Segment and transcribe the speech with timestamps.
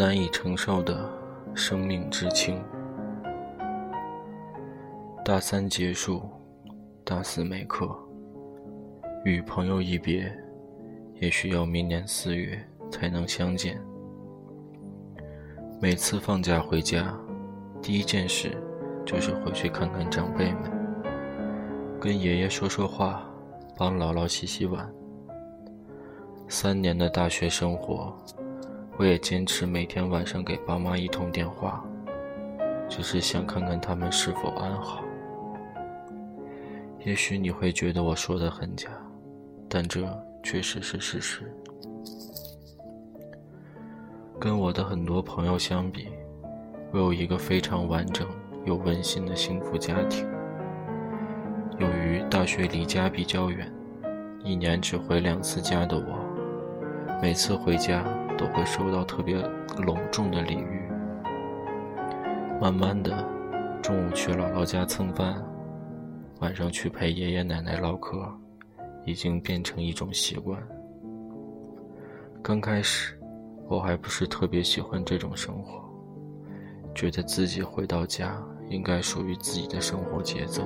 [0.00, 1.06] 难以承受的
[1.54, 2.58] 生命之轻。
[5.22, 6.22] 大三结束，
[7.04, 7.94] 大四没课，
[9.26, 10.34] 与朋友一别，
[11.16, 12.58] 也需要明年四月
[12.90, 13.78] 才能相见。
[15.78, 17.14] 每次放假回家，
[17.82, 18.56] 第一件事
[19.04, 20.62] 就是回去看看长辈们，
[22.00, 23.30] 跟爷爷说说话，
[23.76, 24.90] 帮姥姥洗洗碗。
[26.48, 28.16] 三年的大学生活，
[29.00, 31.82] 我也坚持每天晚上给爸妈一通电话，
[32.86, 35.02] 只是想看看他们是否安好。
[37.06, 38.90] 也许你会觉得我说的很假，
[39.70, 40.06] 但这
[40.42, 41.50] 确实是事实。
[44.38, 46.08] 跟我的很多朋友相比，
[46.92, 48.28] 我有一个非常完整
[48.66, 50.28] 又温馨的幸福家庭。
[51.78, 53.72] 由于大学离家比较远，
[54.44, 57.18] 一年只回两次家的我。
[57.22, 58.04] 每次回家
[58.40, 59.36] 都会收到特别
[59.76, 60.80] 隆重的礼遇。
[62.58, 63.22] 慢慢的，
[63.82, 65.44] 中午去姥姥家蹭饭，
[66.38, 68.26] 晚上去陪爷爷奶奶唠嗑，
[69.04, 70.58] 已经变成一种习惯。
[72.40, 73.14] 刚开始，
[73.68, 75.84] 我还不是特别喜欢这种生活，
[76.94, 80.62] 觉得自己回到家应该属于自己的生活节奏，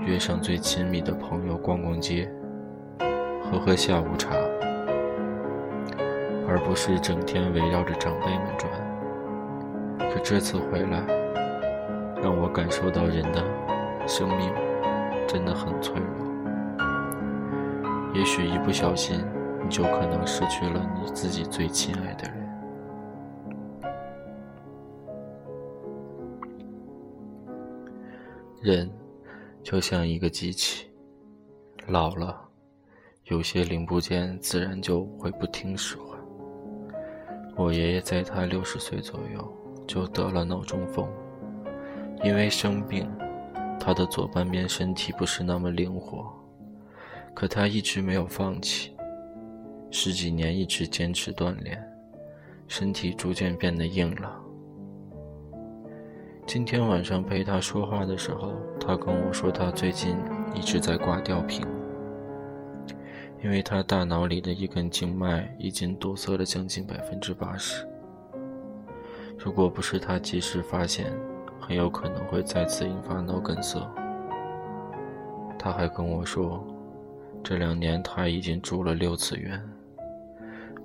[0.00, 2.32] 约上最亲密的朋友逛逛街，
[3.42, 4.30] 喝喝下午茶。
[6.46, 8.70] 而不是整天围绕着长辈们转。
[10.10, 11.04] 可这次回来，
[12.22, 13.44] 让我感受到人的
[14.06, 14.52] 生命
[15.26, 16.24] 真的很脆弱。
[18.14, 19.24] 也许一不小心，
[19.62, 22.44] 你就可能失去了你自己最亲爱的人。
[28.62, 28.90] 人
[29.62, 30.86] 就像一个机器，
[31.88, 32.40] 老了，
[33.24, 36.18] 有些零部件自然就会不听使唤。
[37.56, 39.56] 我爷爷在他六十岁左右
[39.86, 41.08] 就得了脑中风，
[42.22, 43.08] 因为生病，
[43.78, 46.32] 他的左半边身体不是那么灵活，
[47.32, 48.90] 可他一直没有放弃，
[49.90, 51.80] 十几年一直坚持锻炼，
[52.66, 54.32] 身体逐渐变得硬朗。
[56.46, 60.16] 今天晚上陪他说话的时候，他跟我说他最近
[60.54, 61.64] 一直在挂吊瓶。
[63.44, 67.86] 因为他大脑里的一根静脉已经堵塞了将近百分之八十，
[69.38, 71.12] 如果不是他及时发现，
[71.60, 73.78] 很有可能会再次引发脑梗塞。
[75.58, 76.66] 他还跟我说，
[77.42, 79.62] 这两年他已经住了六次院。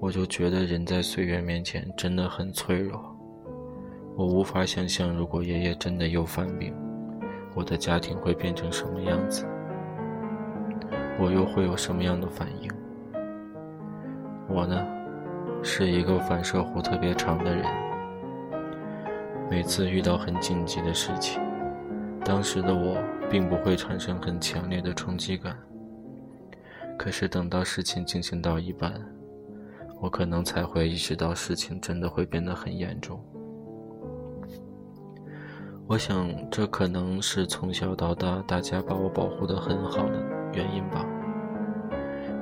[0.02, 3.02] 我就觉得人在岁月面前真的很脆弱，
[4.18, 6.74] 我无法想象如果爷爷真的又犯病，
[7.56, 9.46] 我的家庭会变成什么样子。
[11.20, 12.72] 我又会有什么样的反应？
[14.48, 14.88] 我呢，
[15.62, 17.66] 是一个反射弧特别长的人。
[19.50, 21.42] 每次遇到很紧急的事情，
[22.24, 22.98] 当时的我
[23.30, 25.58] 并不会产生很强烈的冲击感。
[26.98, 28.94] 可是等到事情进行到一半，
[30.00, 33.22] 我可能才会意识到事情真的会变得很严重。
[35.86, 40.39] 我想，这可能是从小到大大家把我保护的很好的。
[40.54, 41.06] 原因吧，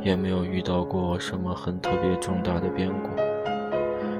[0.02, 3.10] 也没有遇到过什么很特别重大的变故，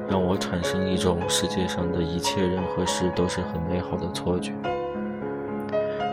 [0.10, 4.52] 让我产生一种世界上的一切人和事都是很美好的错觉。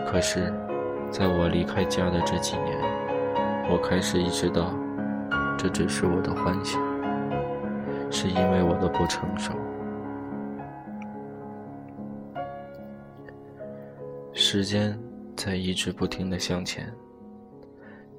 [0.07, 0.53] 可是，
[1.11, 2.79] 在我离开家的这几年，
[3.69, 4.73] 我开始意识到，
[5.57, 6.81] 这只是我的幻想，
[8.09, 9.51] 是因为我的不成熟。
[14.31, 14.97] 时间
[15.35, 16.93] 在一直不停的向前。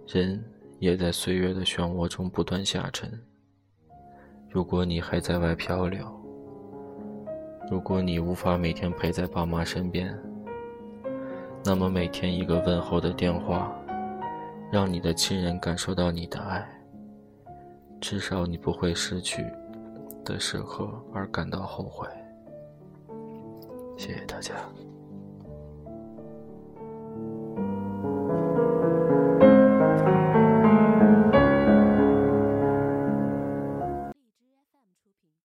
[0.07, 0.43] 人
[0.79, 3.11] 也在岁月的漩涡中不断下沉。
[4.49, 6.07] 如果你还在外漂流，
[7.69, 10.17] 如果你无法每天陪在爸妈身边，
[11.65, 13.77] 那么每天一个问候的电话，
[14.71, 16.65] 让你的亲人感受到你的爱，
[18.01, 19.45] 至少你不会失去
[20.25, 22.07] 的时候而感到后悔。
[23.99, 24.55] 谢谢大家。